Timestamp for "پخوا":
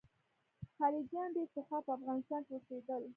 1.55-1.79